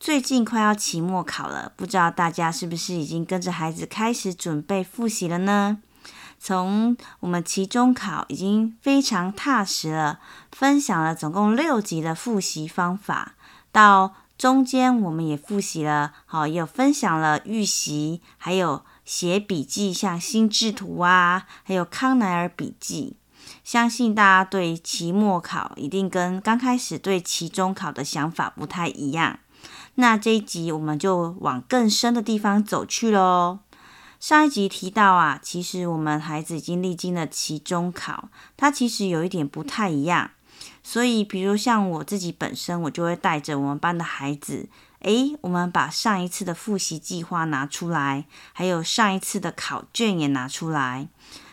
[0.00, 5.78] 最近快要期末考了，不知道大家是不是已经跟着孩子开始准备复习了呢？
[6.38, 10.20] 从我们期中考已经非常踏实了，
[10.52, 13.34] 分享了总共六集的复习方法，
[13.72, 23.16] 到中间我们也复习了，好，也有分享了预习，还有写笔记，像心智图啊，还有康奈尔笔记。
[23.64, 29.40] 相信大家对期末考一定跟刚开始对期中考的想法不太一样。
[30.00, 33.58] 那这一集我们就往更深的地方走去喽。
[34.20, 40.30] 上一集提到啊，其实我们孩子已经历经了期中考，他其实有一点不太一样。
[40.84, 44.68] 所以，比如像我自己本身，我就会带着我们班的孩子，
[45.00, 51.08] 诶，我们把上一次的复习计划拿出来，还有上一次的考卷也拿出来，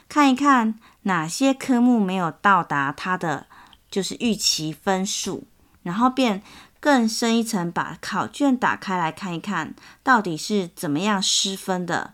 [0.07, 3.47] 看一看哪些科目没有到达他的
[3.89, 5.45] 就是预期分数，
[5.81, 6.43] 然后便。
[6.85, 12.13] 更深一层，把考卷打开来看一看，到底是怎么样失分的。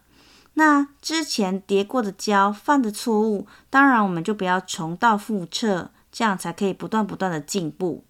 [0.53, 8.05] 那之前叠过的胶、犯的错误，当然我们就不要重蹈覆辙，这样才可以不断不断的进步。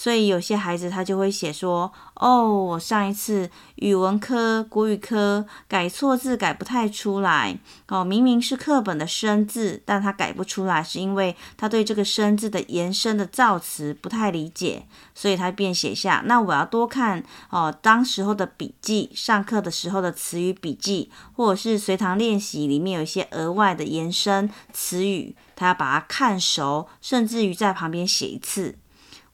[0.00, 16.22] 所以有些孩子他就会写说：“哦，我上一次语文科、国语科改错字改不太出来哦，明明是课本的生字，但他改不出来，是因为他对这个生字的延伸的造词不太理解，所以他便写下。
[16.24, 28.76] 那我要多看哦，当时候的笔记，上课的时候的词语笔记，或者是随堂练习里面有一些额外的延伸词语，他要把它看熟，甚至于在旁边写一次。”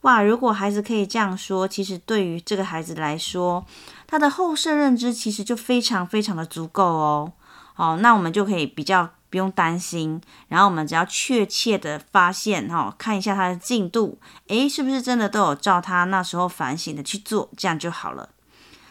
[0.02, 0.22] 哇！
[0.22, 3.64] 如果孩子可以这样说，其实对于这个孩子来说，
[4.06, 7.32] 他的后设认知其实就非常非常的足够哦。
[7.74, 18.28] 哦，那我们就可以比较不用担心，然后我们只要确切的发现哈、看一下他的进度，诶，是不是真的都有照他那时候反省的去做，这样就好了。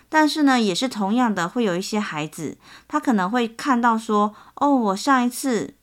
[0.10, 5.76] 但是呢，也是同样的，会有一些孩子，他可能会看到说，哦，我上一次。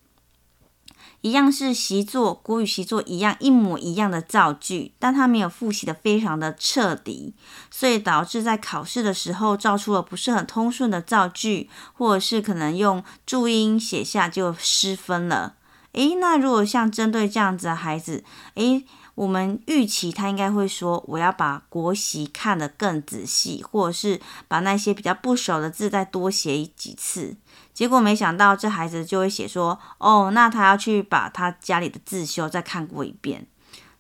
[1.23, 7.35] 一样是习作，国语习作一样一模一样的造句，但他没有复习的非常的彻底，
[7.71, 15.55] 所以导致在考试的时候造出了不是很通顺的造句，或者是可能用注音写下就失分了。
[15.93, 18.85] 诶，那如果像针对这样子的孩子，诶，
[19.23, 27.37] 我们预期他应该会说，我要把国旗看得更仔细，或者是把那些比较不熟的字再多写几次。
[27.73, 33.47] 结果没想到，这孩子就会写说：“哦，那他要去把他家里的自修再看过一遍。”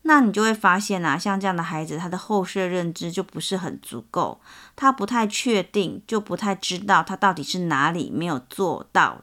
[0.05, 4.41] 那你就会发现啊，像这样的孩子，他的后设认知就不是很足够，
[4.75, 9.22] 他不太确定，就不太知道他到底是哪里没有做到，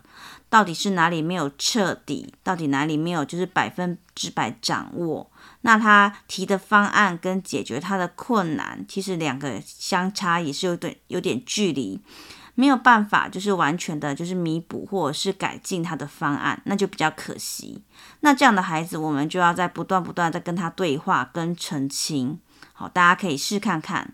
[0.50, 5.30] 到底是哪里没有彻底，到底哪里没有就是百分之百掌握。
[5.62, 12.02] 那他提的方案跟解决他的困难，其实两个相差也是有点有点距离。
[12.56, 17.82] 没有办法，就是完全的，就是弥补或者是改进他的方案，那就比较可惜。
[18.20, 22.40] 那这样的孩子，我们就要在不断不断在跟他对话跟澄清。
[22.74, 24.14] 好，大家可以试看看。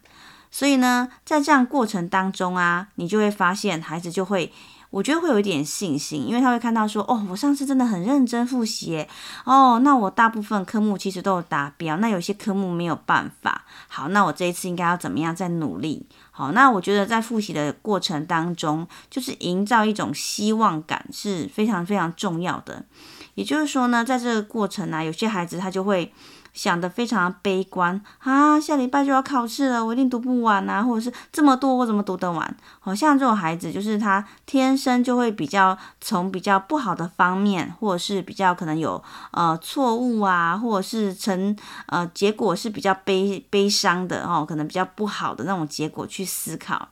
[0.51, 4.51] 所以呢，在这样过程当中啊，你就会发现孩子就会。
[4.89, 9.09] 我觉得会有一点信心，因为他会看到说，哦，我上次真的很认真复习耶，
[9.43, 13.63] 哦，那我大部分科目其实都有达标，那有些科目没有办法。
[13.87, 16.05] 好，那我这一次应该要怎么样再努力？
[16.31, 22.85] 好，那我觉得在复习的过程当中，就是营造一种希望感是非常非常重要的。
[23.33, 26.13] 也就是说呢，在这个过程呢，有些孩子他就会。
[26.55, 28.59] 想的非常悲观啊！
[28.59, 32.57] 下礼拜就要考试了，我一定读不完啊，或者是这么多我怎么读得完？
[32.79, 41.55] 好像这种孩子就是他天生就会比较从比较不好的方面，或者是比较可能有呃错误啊，或者是成
[41.87, 46.87] 呃结果是比较悲悲伤的哦，可能比较不好的那种结果去思考。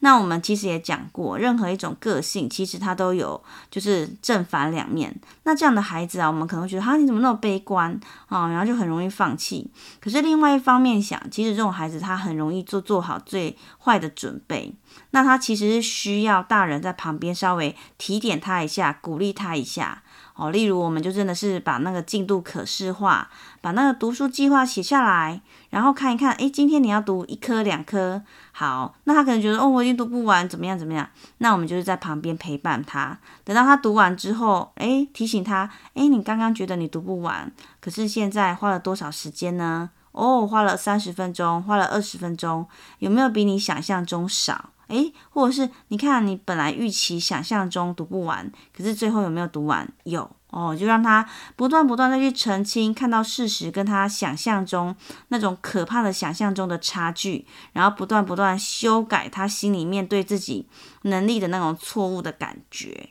[0.00, 5.14] 那我们其实也讲过，任何一种个性其实它都有就是正反两面。
[5.44, 7.98] 那这样的孩子啊，我们可能会觉得，哈，你怎么那么悲观
[8.28, 8.48] 啊？
[8.48, 9.70] 然后就很容易放弃。
[10.00, 14.74] 可是另外一方面想，其实这种孩子他很容易做做好最坏的准备。
[15.10, 20.02] 那他其实是需要大人在旁边稍微提点他一下，鼓励他一下。
[20.40, 23.28] 哦，例如我们就真的是把那个进度可视化，
[23.60, 28.22] 把那个读书计划写下来，然后看一看，诶，今天你要读一科两科，
[28.52, 31.06] 好，那他可能觉得哦，我已经读不完，怎么样怎么样？
[31.38, 39.90] 那我们就是在旁边陪伴他，等到他读完之后，诶，提醒他，诶，你刚刚觉得你读不完，可是现在花了多少时间呢？
[40.12, 42.66] 哦，花了三十分钟，花了二十分钟，
[43.00, 44.70] 有没有比你想象中少？
[44.90, 49.88] 诶，或者是你看，你本来预期想象中读不完，可是最后有没有读完？
[50.04, 54.94] 有哦，就让他不断不断的去澄清，看到事实跟他想象中
[55.28, 60.68] 那种可怕的想象中的差距，然后不断不断修改他心里面对自己
[61.02, 63.10] 能力的那种错误的感觉。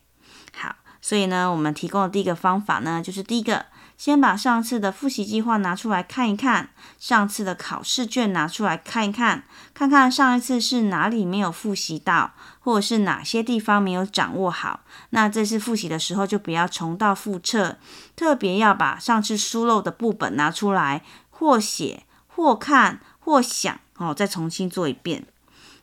[0.53, 3.65] 好，所以呢，我们提供的第一个方法呢，就是第一个。
[3.97, 9.43] 先把上次的复习计划拿出来看一看，上次的考试卷拿出来看一看，
[9.73, 12.31] 看看上一次是哪里没有复习到，
[12.61, 14.85] 或者是哪些地方没有掌握好。
[15.09, 17.75] 那这次复习的时候就不要重蹈覆辙，
[18.15, 25.25] 特别要把上次疏漏的部本拿出来，或写或看或想哦，再重新做一遍。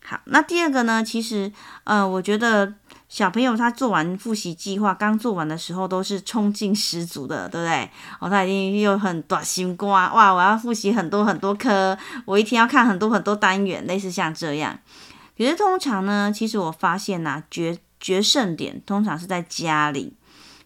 [0.02, 1.04] 好，那第二个呢？
[1.04, 1.52] 其实，
[1.84, 2.72] 呃，我觉得。
[3.08, 7.90] 小朋友他做完复习计划，刚做完的时候都是冲劲十足的，对不对？
[8.18, 10.32] 哦，他已经又很短心肝，哇！
[10.32, 14.78] 我要复习很多很多科，我一天要看很多很多单元，类似像这样。
[15.38, 20.14] 可是通常呢，其实我发现呐、啊，决决胜点通常是在家里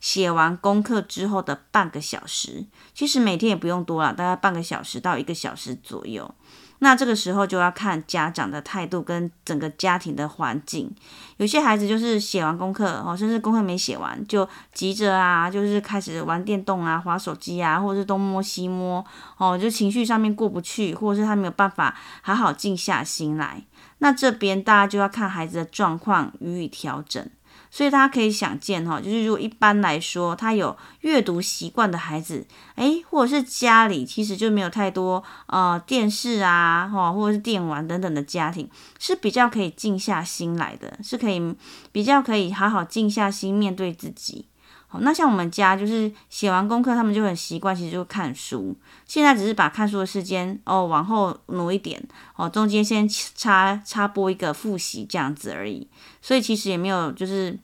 [0.00, 2.64] 写完功课之后的半个小时，
[2.94, 6.34] 其实每天也不用多了，大概半个小时到一个小时左右。
[6.80, 10.90] 那这个时候就要看家长的态度跟整个家庭的环境。
[11.36, 19.04] 有些孩子就是写完功课哦，甚至功课没写完就急着啊，就是开始玩电动啊、滑手机啊，或者是东摸西摸
[19.36, 23.62] 哦，就情绪上面过不去，或者是他没有办法好好静下心来。
[23.98, 27.24] 那这边大家就要看孩子的状况予以调整。
[27.70, 32.44] 所以大家可以想见哈，就是如果一般来说，他有阅读习惯的孩子，
[32.74, 38.68] 诶，或者是家里其实就没有太多呃电视啊，哈，或者是电玩等等的家庭，
[38.98, 41.54] 是比较可以静下心来的，是可以
[41.92, 44.49] 比较可以好好静下心面对自己。
[44.92, 48.76] 好，那像我们家就是写完功课，他们就很习惯，其实就看书。
[49.06, 52.02] 现在只是把看书的时间哦往后挪一点，
[52.34, 55.88] 哦，中间先插插播一个复习这样子而已。
[56.20, 57.56] 所以其实也没有就是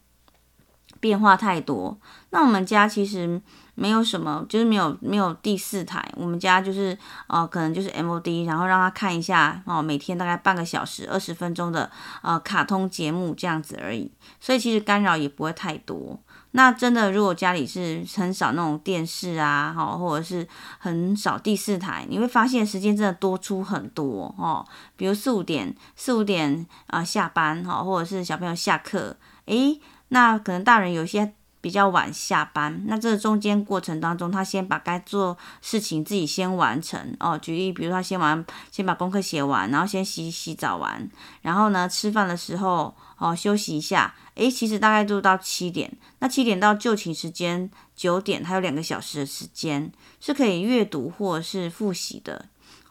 [1.01, 1.99] 变化太多。
[2.31, 3.43] 那我们家其实
[3.75, 6.09] 没有什么，就是没有没有第四台。
[6.15, 6.97] 我们家就是
[7.27, 11.91] 呃可能就是 MOD，然后让他看一下哦，每天大概半个小时二十分钟的
[12.23, 14.13] 呃卡通节目这样子而已。
[14.39, 16.21] 所以其实干扰也不会太多。
[16.53, 20.47] 那真的，如果家里是很少那种电视啊，哈，或者是
[20.79, 24.67] 很少第四台，你会发现时间真的多出很多哦。
[24.97, 29.79] 比如四五点、四五点啊、下班哈，或者是小朋友下课，诶，
[30.09, 37.37] 那可能大人有些比较晚下班，那这中间过程当中，他先把该做事情自己先完成哦。
[37.37, 41.09] 举例，比如他先完，先把功课写完，然后先洗洗澡完，
[41.43, 44.15] 然后呢，吃饭的时候哦休息一下。
[44.37, 52.45] 诶，其实大概都到七点，那七点到就寝时间九点，还有两个小时的时间是可以阅读或是复习的。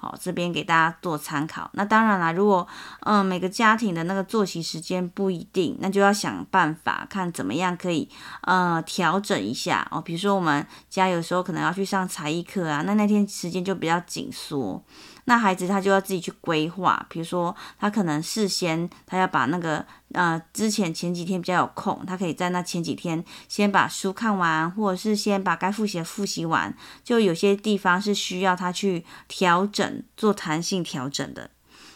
[0.06, 1.68] 好，这边给大家做参考。
[1.74, 2.68] 那当然啦，如果
[3.00, 8.08] 嗯每个家庭的那个作息时间不一定，那就要想办法看怎么样可以
[8.42, 10.00] 呃调整一下哦。
[10.00, 14.84] 比如说我们家有时候可能要去上才艺课啊，那那天时间就比较紧缩。
[15.28, 19.84] 那孩子他就要自己去规划，比如说他可能事先他要把那个
[20.14, 26.76] 呃之前前几天比较有空，他可以在那前几天先把书看完，或者是先把该复习的复习完。
[27.04, 31.50] 就有些地方是需要他去调整，做弹性调整的。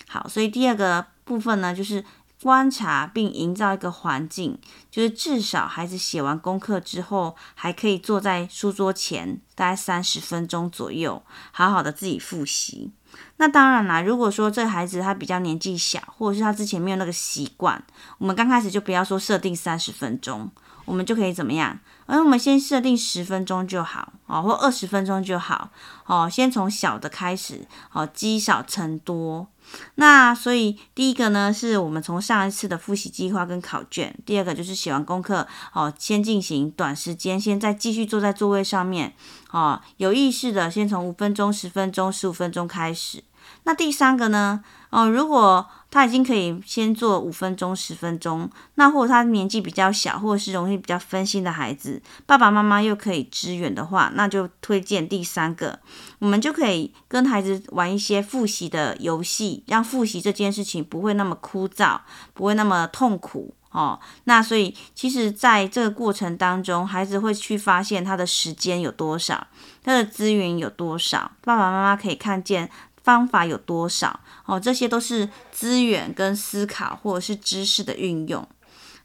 [0.07, 2.03] 好，所以第二个部分呢，就是
[2.41, 4.57] 观察并营造一个环境，
[4.89, 12.91] 就是至少孩子写完功课之后，还可以坐在书桌前大概三十分钟左右，好好的自己复习。
[13.37, 17.81] 那当然啦，如果说这孩子他比较年纪小，或者是他之前没有那个习惯，
[18.17, 20.49] 我们刚开始就不要说设定三十分钟，
[20.85, 21.79] 我们就可以怎么样？
[22.09, 25.69] 而我们先设定十分钟就好，哦，或二十分钟就好，
[26.07, 29.47] 哦，先从小的开始，哦，积少成多。
[29.95, 39.13] 那所以第一个呢，是我们从上一次的复习计划跟考卷；第二个就是写完功课，哦，先进行短时间，先再继续坐在座位上面，
[39.51, 43.23] 哦，有意识的先从五分钟、十分钟、十五分钟开始。
[43.63, 44.63] 那第三个呢？
[44.89, 55.77] 哦，如果他已经可以先做五分钟、十分钟，那或者他年纪比较小，或者是容易比较分心的孩子，爸爸妈妈又可以支援的话，那就推荐第三个，
[56.17, 61.99] 我们就可以跟孩子玩一些复习的游戏，让复习这件事情不会那么枯燥，
[62.33, 63.99] 不会那么痛苦哦。
[64.23, 69.45] 那所以其实在这个过程当中，孩子会去发现他的时间有多少，
[69.83, 72.69] 他的资源有多少，爸爸妈妈可以看见
[73.09, 74.59] 方法有多少哦。
[74.59, 78.47] 这些都是资源跟思考或者是知识的运用。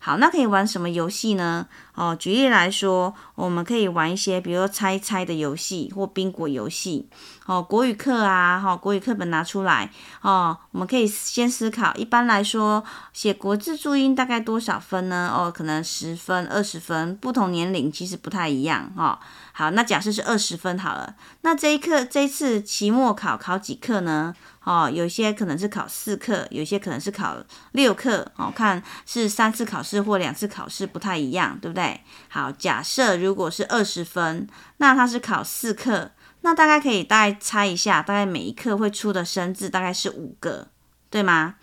[0.05, 1.67] 好，那可以玩什么游戏呢？
[1.95, 7.09] 哦，举例来说，我们可以玩一些，比如说猜猜的游戏或宾果游戏。
[7.47, 11.95] 哦，国语课啊，哈、哦，国语课本拿出来哦，我们可以先思考。
[11.95, 12.85] 一般来说，
[13.15, 15.33] 写国字注音大概多少分呢？
[15.35, 19.19] 哦，可能十分、二十分，不同年龄其实不太一样哦。
[19.53, 21.15] 好，那假设是二十分好了。
[21.41, 24.35] 那这一课这一次期末考考几课呢？
[24.65, 27.37] 哦，有些可能是考四课，有些可能是考
[27.73, 32.01] 六课，哦，看是三次考试或两次考试不太一样，对不对？
[32.29, 40.69] 好，假设如果是二十分，那它是考四课，那大概可以大概猜一下，大概每一课会出的生字大概是五个，
[41.11, 41.57] 对吗？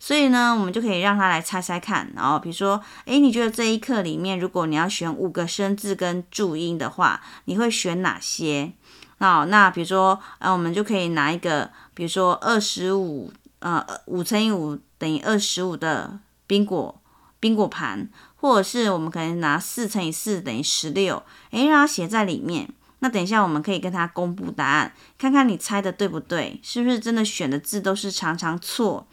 [0.00, 8.72] 所以呢，我们就可以让他来猜猜看，然后比如说，诶，你觉得这一课里面，如果你要选五个生字跟注音的话，你会选哪些？
[9.18, 16.96] 哦，那比如说，呃，我们就可以拿一个，比如说二十五，呃，五乘以五等于二十五的宾果
[17.40, 22.72] 宾果盘，或者是我们可以拿四乘以四等于十六，诶，让他写在里面。
[23.00, 29.04] 那等一下我们可以跟他公布答案，看看你猜的对不对，是不是真的选的字都是常常错，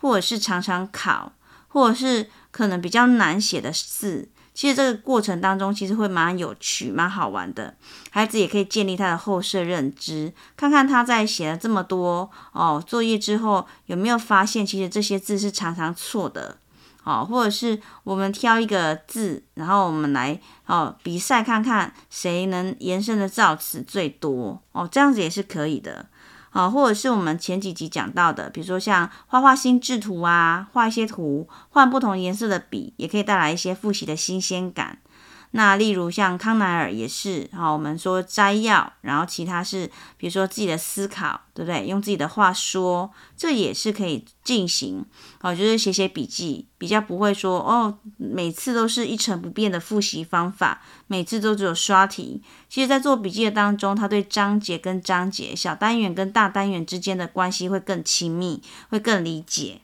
[0.00, 1.34] 或者是常常考，
[1.68, 4.30] 或者是可能比较难写的字。
[4.60, 7.74] 其实这个过程当中，其实会蛮有趣、蛮好玩的。
[8.10, 16.58] 孩子也可以建立他的后设认知，看看他在写了这么多哦作业之后，有没有发现其实这些字是常常错的，
[17.04, 26.04] 哦，或者是我们挑一个字，然后我们来哦比赛看看谁能延伸的造词最多哦，这样子也是可以的。
[26.50, 34.98] 啊，或者是我们前几集讲到的，比如说像画画心智图啊，画一些图，换不同颜色的笔，也可以带来一些复习的新鲜感。
[35.52, 41.86] 那例如像康乃尔也是，好，我们说摘要，然后其他是，比如说自己的思考，对不对？
[41.88, 45.04] 用自己的话说，这也是可以进行。
[45.40, 52.40] 哦，就是写写笔记，比较不会说哦，每次都是一成不变的复习方法，每次都只有刷题。
[52.68, 59.80] 其实，在做笔记的当中，他对章节跟章节、小单元跟大单元之间的关系会更亲密，会更理解。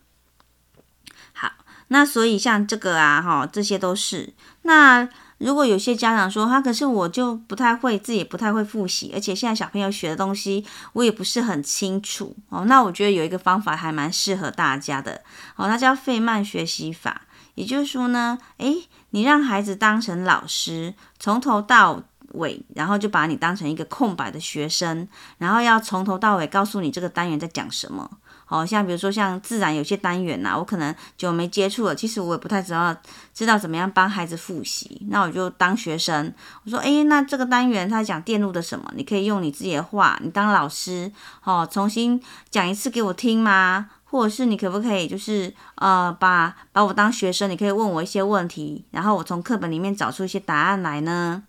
[1.32, 1.50] 好，
[1.88, 4.32] 那所以像这个啊，哈，这些都是
[4.62, 5.08] 那。
[5.38, 10.64] 如果有些家长说他，可是我就不太会，自己也不太会复习，而且现在小朋友学的东西
[10.94, 12.64] 我也不是很清楚哦。
[12.64, 15.22] 那我觉得有一个方法还蛮适合大家的
[15.56, 17.22] 哦，那叫费曼学习法。
[17.54, 22.02] 也就是说呢，诶，你让孩子当成老师，从头到
[22.32, 28.10] 尾，然后就把你当成一个空白的学生，然后要从头到尾告诉你这个单元在讲什么。
[28.46, 32.96] 好像比如说像自然有些单元呐、啊，我可能久没接触了，其实我也不太知道
[33.34, 35.02] 知道怎么样帮孩子复习。
[35.10, 36.32] 那我就当学生，
[36.64, 38.90] 我说，诶，那这个单元他讲电路的什么？
[38.96, 41.10] 你可以用你自己的话，你当老师，
[41.44, 43.90] 哦，重新讲一次给我听吗？
[44.08, 51.42] 或者是你可不可以就是呃把把我当学生，你可以问我一些问题，然后我从课本里面找出一些答案来呢？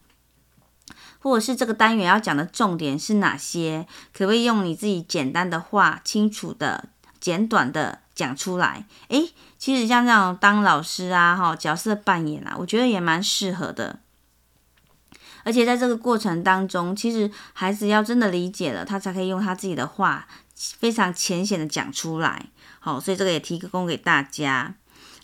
[1.27, 3.85] 或者是这个单元要讲的重点是哪些？
[4.13, 6.85] 可不可以用你自己简单的话、清楚的、
[7.19, 8.85] 简短的讲出来？
[9.09, 13.99] 诶，其实像这样当老师啊，哈，角色扮演啊，我觉得也蛮适合的。
[15.43, 22.47] 而且在这个过程当中，其实孩子要真的理解了，他才可以用他自己的话非常浅显的讲出来。
[22.79, 24.73] 好，所以这个也提供给大家。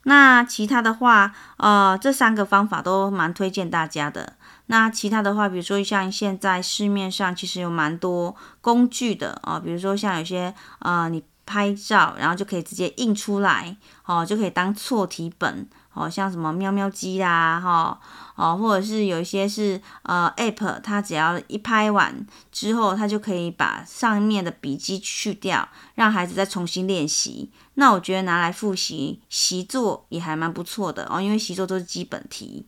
[0.03, 4.33] 那其他的话，呃，这三个方法都蛮推荐大家的。
[4.67, 17.99] 那其他的话，比如说像现在市面上其实有蛮多工具的啊，比如说像有些呃，你拍照然后就可以直接印出来，哦，就可以当错题本，哦，像什么喵喵机啦，哈，
[18.35, 27.51] 哦，或者是有一些是呃 App，它只要一拍完之后，它就可以把上面的笔记去掉，让孩子再重新练习。
[27.73, 32.65] 那我觉得拿来复习习作也还蛮不错的哦，因为习作都是基本题。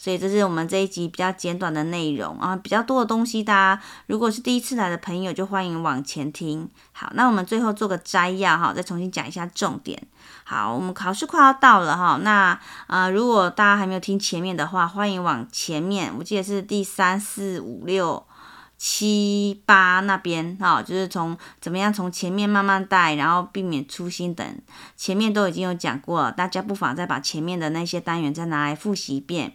[0.00, 6.66] 所以这是我们这一集比较简短的内容啊，比较多的东西，大家如果是第一次来的朋友，就欢迎往前听。
[6.92, 10.02] 好，那我们最后做个摘要哈，再重新讲一下重点。
[10.42, 18.24] 好，我们考试快要到了哈，那呃，如果大家还没有听前面的话，欢迎往前面，我记得是第三四五六
[18.78, 24.58] 七八那边哈，就是从怎么样从前面慢慢带，然后避免粗心等，
[24.96, 29.52] 前面都已经有讲过，大家不妨再把前面的那些单元再拿来复习一遍。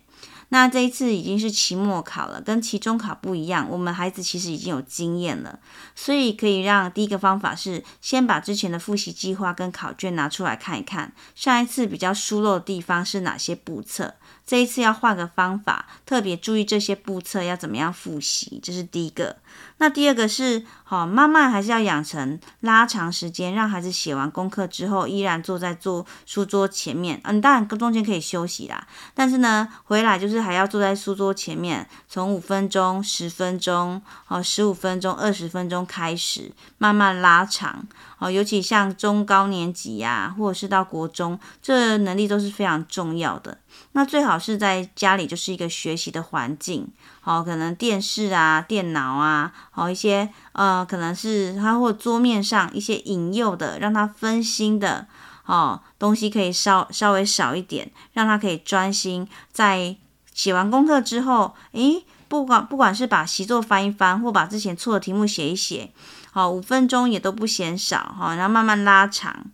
[0.50, 5.60] 那这一次已经是期末考了，跟期中考不一样，我们孩子其实已经有经验了，
[5.96, 14.14] 所以可以让第一个方法是先把之前的复习计划跟考卷拿出来看一看，上一次比较疏漏的地方是哪些步测。
[14.46, 19.38] 这一次要换个方法，特别注意这些步测要怎么样复习，这是第一个。
[19.78, 27.20] 那第二个是，好，慢慢还是要养成拉长时间，让孩子写完功课之后，依然坐在坐书桌前面。
[27.24, 37.86] 嗯，当然中间可以休息啦，但是呢，回来就是还要坐在书桌前面，从五分钟、十分钟、哦，十五分钟、二十分钟开始，慢慢拉长。
[38.18, 43.58] 哦，尤其像中高年级呀，或者是到国中，这能力都是非常重要的。
[43.92, 46.88] 那最好是在家里就是一个学习的环境，
[47.22, 55.08] 好，可能电视啊、电脑啊，好一些呃，可能是他或桌面上一些引诱的，让他分心的，
[55.46, 59.96] 哦，东西可以稍稍微少一点，让他可以专心在
[60.34, 65.92] 写完功课之后，诶，不管不管是把习作翻一翻，或把之前错的题目写一写。
[66.32, 69.46] 好，五分钟也都不嫌少哈，然后慢慢拉长。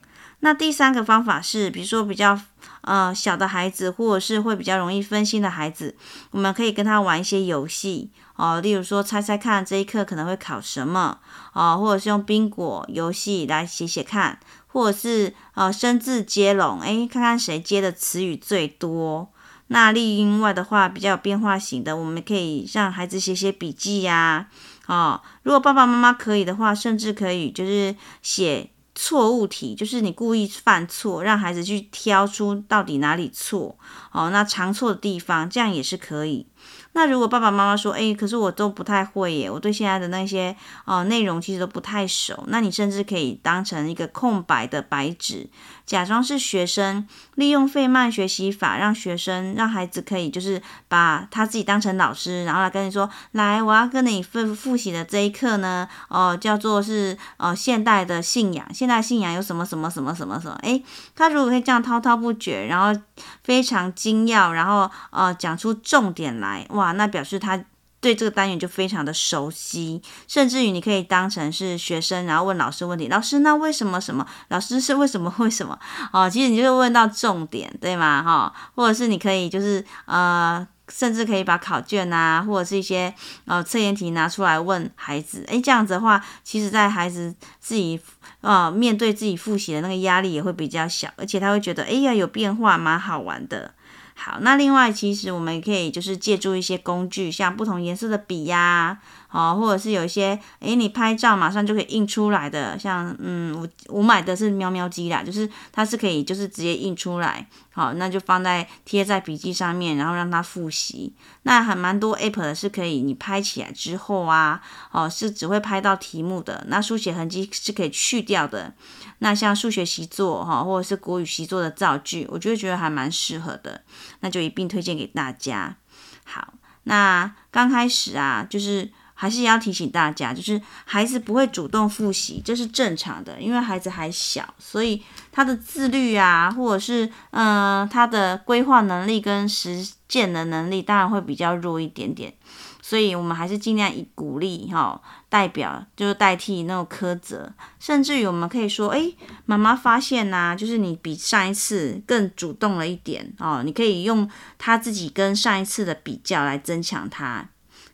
[0.42, 2.40] 那第三个方法是，比如说比较
[2.82, 5.96] 呃小的孩子，或者是会比较容易分心的孩子，
[6.32, 11.20] 我们可以跟他玩一些游戏哦，例如说猜猜看这一课可能会考什么
[11.54, 19.32] 哦，或者是用宾果游戏来写写看，或者是呃生字接龙，诶，看看谁接的词语最多。
[19.68, 24.48] 那另外的话，比较有变化型的，我们可以让孩子写写笔记呀。
[24.88, 28.70] 哦，如果爸爸妈妈可以的话，甚至可以就是写
[29.04, 33.76] 错误题，就是你故意犯错，让孩子去挑出到底哪里错。
[34.12, 36.46] 哦，那常错的地方，这样也是可以。
[36.94, 40.56] 那如果爸爸妈妈说，诶，可是我都不太会耶，我对现在的那些
[40.86, 45.50] 哦内容其实都不太熟，那你甚至可以当成一个空白的白纸。
[45.86, 47.06] 假装是学生，
[47.36, 60.82] 利用费曼学习法，让学生让孩子可以就是把他自己当成老师，然后来跟你说，来，我要跟你复复习的这一课呢，哦、呃，叫做是呃现代的信仰，现代信仰有什么什么什么什么什么，诶，
[61.14, 62.98] 他如果可以这样滔滔不绝，然后
[63.44, 67.64] 非常精要，然后呃讲出重点来，哇，那表示他。
[68.02, 73.08] 对这个单元就非常的熟悉，甚至于你可以当成是学生，然后问老师问题。
[73.08, 74.26] 老师，那为什么什么？
[74.48, 75.32] 老师是为什么？
[75.38, 75.78] 为什么？
[76.12, 78.24] 哦，其实你就会问到重点，对吗？
[78.24, 83.14] 哈、或者是你可以就是呃，甚至可以把考卷啊，或者是一些
[83.46, 85.46] 呃测验题拿出来问孩子。
[85.48, 88.02] 诶，这样子的话，其实在孩子自己
[88.42, 93.76] 呃面对自己复习的那个压力也会比较小，而且他会觉得哎呀有变化，蛮好玩的。
[94.24, 99.00] 好，那另外其实我们可以就是借助一些工具，像不同颜色的笔呀。
[99.32, 111.14] 哦，或者是有一些，诶，你拍照马上就可以印出来的，像，嗯，我我买的是喵喵机啦，就是它是可以就是直接印出来，好，那就放在贴在笔记上面，然后让它复习。
[111.44, 118.74] 那还蛮多 app 的是可以你拍起来之后啊，哦，是只会拍到题目的，那书写痕迹是可以去掉的。
[119.20, 123.82] 那像数学习作哈，或者是国语习作的造句，我就觉得还蛮适合的，
[124.20, 125.78] 那就一并推荐给大家。
[126.26, 128.92] 好，那刚开始啊，就是。
[129.22, 135.00] 还是要提醒大家，就是孩子不会主动复习，这是正常的，因为孩子还小，所以
[135.32, 142.34] 他的自律啊，或者是嗯、他的规划能力跟实践的能力，当然会比较弱一点点。
[142.82, 149.14] 所以我们还是尽量以鼓励哈、代表就是代替那种苛责，甚至于我们可以说，哎，
[149.46, 157.48] 妈妈发现呐、就是你比上一次更主动了一点哦，你可以用他自己跟上一次的比较来增强他。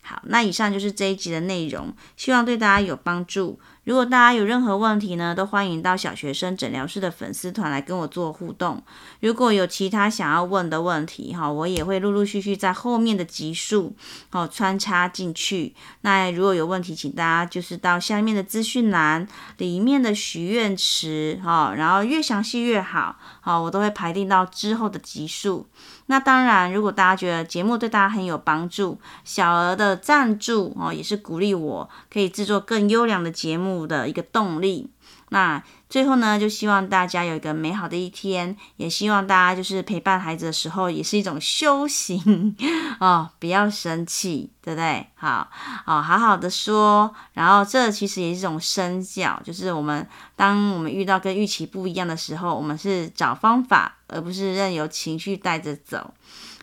[0.07, 3.59] 好，那以上就是这一集的内容，希望对大家有帮助。
[3.83, 8.81] 如果大家有任何问题呢，都欢迎到小学生诊疗室的粉丝团来跟我做互动。
[9.21, 13.95] 如果有其他想要问的问题，哈，我也会陆陆续续在后面的集数，
[14.31, 15.73] 哦，穿插进去。
[16.01, 25.65] 那如果有问题，请大家就是到下面的资讯栏里面的许愿池，哈，然后越详细越好，好，我都会排定到之后的集数。
[26.07, 34.89] 那当然，如果大家觉得节目对大家很有帮助，小额的赞助哦，也是鼓励我可以制作更优良的节目的一个动力。
[35.29, 42.55] 那最后呢，就希望大家有一个美好的一天，也希望大家就是陪伴孩子的时候，也是一种修行
[42.99, 45.05] 哦，不要生气，对不对？
[45.15, 45.49] 好
[45.85, 47.13] 哦，好好的说。
[47.33, 56.13] 然后这其实也是一种身教，就是我们当我们遇到跟预期不一样的时候，我们是找方法，而不是任由情绪带着走。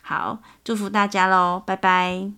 [0.03, 2.31] 好，祝福大家喽，拜拜。